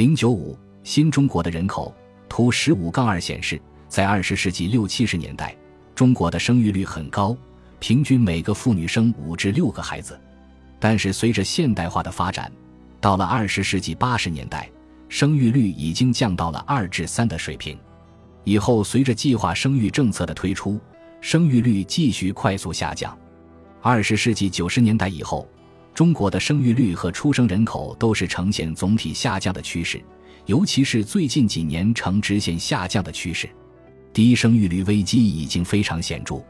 [0.00, 1.94] 零九五新中国的人口
[2.26, 5.54] 图十五杠二显示，在二十世纪六七十年代，
[5.94, 7.36] 中国的生育率很高，
[7.80, 10.18] 平均每个妇女生五至六个孩子。
[10.78, 12.50] 但是随着现代化的发展，
[12.98, 14.70] 到了二十世纪八十年代，
[15.10, 17.78] 生育率已经降到了二至三的水平。
[18.44, 20.80] 以后随着计划生育政策的推出，
[21.20, 23.14] 生育率继续快速下降。
[23.82, 25.46] 二十世纪九十年代以后。
[26.00, 30.02] 中国的生育率和出生人口都是呈现总体下降的趋势，
[30.46, 33.46] 尤其是最近几年呈直线下降的趋势，
[34.10, 36.42] 低生育率危机已经非常显著。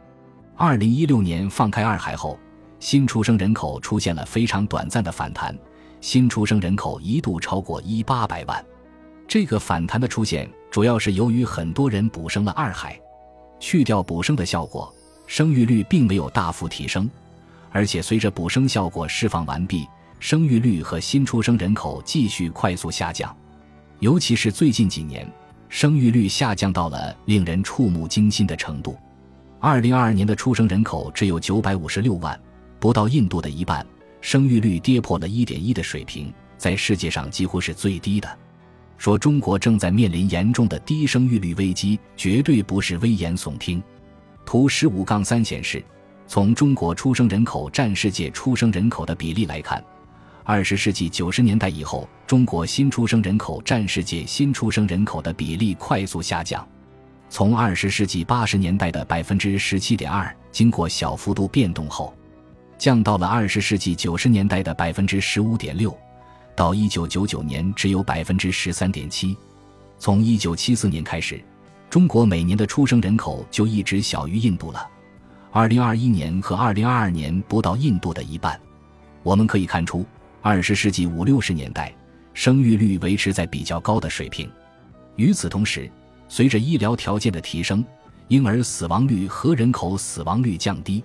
[0.55, 2.39] 二零一六年放开二孩后，
[2.79, 5.53] 新出生人口出现了非常短暂的反弹，
[6.01, 8.65] 新出生人口一度超过一八百万。
[9.27, 12.97] 这个反弹的出现，主要是由于很多人补生了二孩，
[13.59, 14.95] 去掉补生的效果，
[15.27, 17.11] 生育率并没有大幅提升。
[17.71, 19.87] 而且随着补生效果释放完毕，
[20.19, 23.35] 生育率和新出生人口继续快速下降，
[24.01, 25.31] 尤其是最近几年，
[25.69, 28.99] 生育率下降到了令人触目惊心的程度。
[29.61, 32.39] 二零二二年的出生人口只有九百五十六万，
[32.79, 33.87] 不到印度的一半，
[34.21, 38.39] 生育率跌破了一点一的水平，在世界上几乎是最低的。
[38.99, 43.83] 说中国正在面临严重的低生育率危机，绝对不是危言耸听。
[44.45, 45.83] 图十五杠三显示。
[46.31, 49.85] 从中国出生人口占世界出生人口的比例来看，
[50.45, 56.65] 二十世纪九十年代以后，中国新出生人口占世界新出生人口的比例快速下降。
[57.29, 62.15] 从二十世纪八十年代的百分之十七点二，经过小幅度变动后，
[62.79, 65.93] 降到了二十世纪九十年代的百分之十五点六，
[66.55, 69.37] 到一九九九年只有百分之十三点七。
[69.99, 71.43] 从一九七四年开始，
[71.91, 74.89] 中国每年的出生人口就一直小于印度了。
[75.53, 78.59] 二零二一年和二零二二年不到印度的一半，
[79.25, 80.07] 我们可以看出，
[80.41, 81.93] 二十世纪五六十年代
[82.35, 84.49] 生育率维持在比较高的水平。
[85.17, 85.91] 与此同时，
[86.29, 87.85] 随着医疗条件的提升，
[88.29, 91.03] 婴儿死亡率和人口死亡率降低，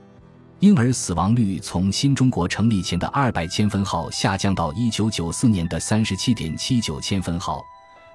[0.59, 7.63] 婴儿死亡率从新中国成立前的二百千分号下降到一九九四年的三十七点七九千分号，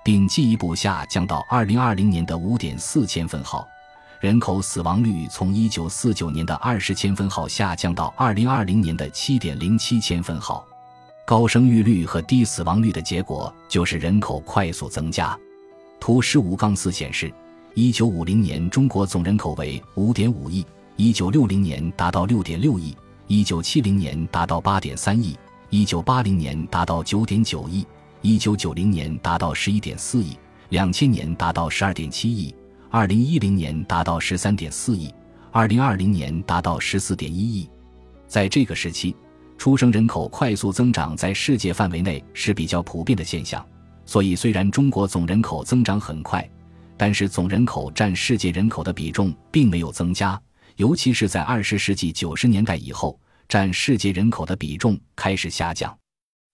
[0.05, 3.67] 并进一步下降到二零二零年的五点四千分号。
[4.21, 10.63] 人口死亡率从一九四九年的二十千分号下降到二零二零年的七点零七千分号，
[11.25, 15.35] 高生育率和低死亡率的结果就是人口快速增加。
[15.99, 17.33] 图十五杠四显示，
[17.73, 20.67] 一九五零年中国总人口为五点五亿，
[20.97, 22.95] 一九六零年达到六点六亿，
[23.27, 25.35] 一九七零年达到八点三亿，
[25.71, 27.87] 一九八零年达到九点九亿，
[28.21, 30.37] 一九九零年达到十一点四亿，
[30.69, 32.55] 两千年达到十二点七亿。
[32.93, 35.15] 二零一零年达到十三点四亿，
[35.53, 37.71] 二零二零年达到十四点一亿。
[38.27, 39.15] 在这个时期，
[39.57, 43.65] 出生人口快速增长在世界范围内是比较普遍的现象。
[44.05, 46.45] 所以，虽然中国总人口增长很快，
[46.97, 50.41] 但是总人口占世界人口的比重并没有增加。
[50.75, 53.17] 尤其是在二十世纪九十年代以后，
[53.49, 55.97] 占世界人口的比重开始下降。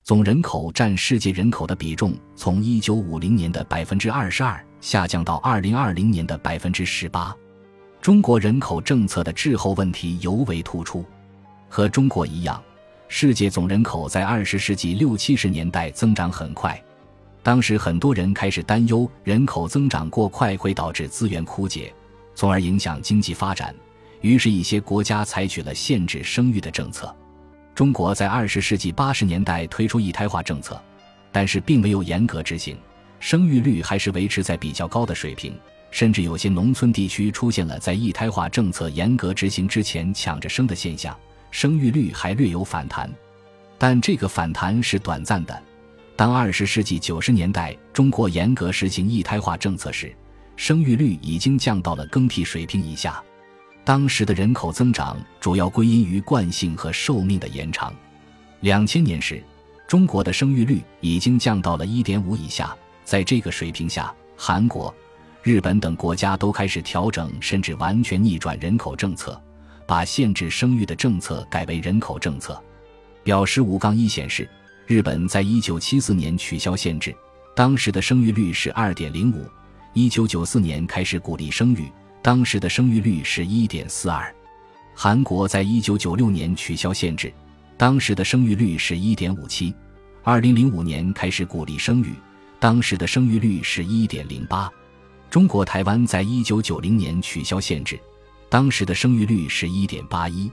[0.04, 4.62] 总人口占世界人口的比重从一九五零年的百分之二十二。
[4.86, 7.36] 下降到二零二零年的百分之十八，
[8.00, 11.04] 中国人口政策的滞后问题尤为突出。
[11.68, 12.62] 和中国一样，
[13.08, 16.80] 世界总人口在二十世纪六七十年代增长很快，
[17.42, 21.92] 当时很多人开始担忧人口增长过快会导致资源枯竭，
[22.36, 23.74] 从而影响经济发展。
[24.20, 27.12] 于是，一些国家采取了限制生育的政策。
[27.74, 30.80] 中国在二十世纪八十年代推出一胎化政策，
[31.32, 32.78] 但是并没有严格执行。
[33.18, 35.54] 生育率还是维持在比较高的水平，
[35.90, 41.16] 甚至有些农村地区出现了在一胎化政策严格执行之前抢着生的现象，
[41.50, 43.10] 生育率还略有反弹。
[43.78, 45.62] 但这个反弹是短暂的。
[46.14, 50.14] 当二十世纪九十年代中国严格实行一胎化政策时，
[50.56, 53.22] 生育率已经降到了更替水平以下。
[53.84, 57.94] 当时的人口增长主要归因于惯性和寿命的延长。
[58.60, 59.42] 两千年时，
[59.86, 62.74] 中国的生育率已经降到了一点五以下。
[63.06, 64.92] 在这个水平下，韩国、
[65.40, 69.40] 日本等国家都开始调整，甚至完全逆转人口政策，
[69.86, 72.60] 把限制生育的政策改为人口政策。
[73.22, 74.48] 表十五杠一显示，
[74.88, 77.14] 日本在一九七四年取消限制，
[77.54, 79.36] 当时的生育率是二点零五；
[79.92, 81.88] 一九九四年开始鼓励生育，
[82.20, 84.34] 当时的生育率是一点四二。
[84.96, 87.32] 韩国在一九九六年取消限制，
[87.76, 89.72] 当时的生育率是一点五七；
[90.24, 92.12] 二零零五年开始鼓励生育。
[92.58, 94.70] 当时的生育率是一点零八，
[95.30, 97.98] 中国台湾在一九九零年取消限制，
[98.48, 100.50] 当时的生育率是一点八一，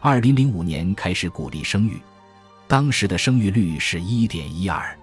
[0.00, 2.00] 二零零五年开始鼓励生育，
[2.66, 4.98] 当时的生育率是一点一二。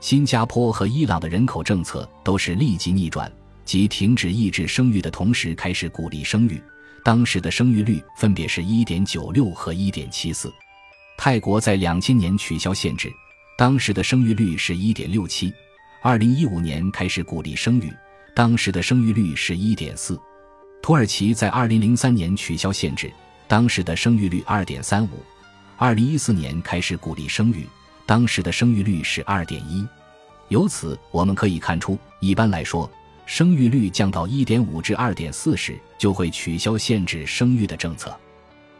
[0.00, 3.32] 新加坡和伊朗的人口政策都是立即逆转，
[3.64, 6.60] 即停止抑制生育的同时开始鼓励生育。
[7.02, 10.50] 当时的生育率分别是1.96和1.74。
[11.16, 13.12] 泰国在2000年取消限制，
[13.56, 14.74] 当时的生育率是
[16.04, 16.18] 1.67。
[16.18, 17.90] 2015年开始鼓励生育，
[18.34, 20.20] 当时的生育率是1.4。
[20.82, 23.10] 土耳其在2003年取消限制，
[23.48, 25.08] 当时的生育率2.35。
[25.78, 27.66] 2014年开始鼓励生育。
[28.06, 29.88] 当时的生育率是二点一，
[30.48, 32.90] 由此我们可以看出，一般来说，
[33.24, 38.14] 生育率降到一点五至二点四时，就会取消限制生育的政策。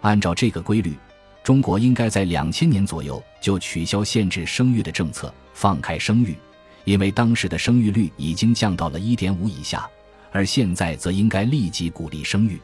[0.02, 0.94] 按照这个规律，
[1.42, 6.36] 中国应该在两千年左右就取消限制生育的政策，放开生育，
[6.84, 9.88] 因为当时的生育率已经降到了一点五以下，
[10.30, 12.60] 而现在则应该立即鼓励生育。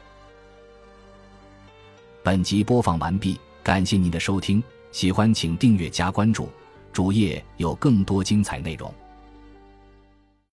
[2.23, 4.63] 本集播放完毕，感谢您的收听。
[4.93, 6.49] 喜欢请订阅加关注，
[6.93, 8.93] 主页有更多精彩内容。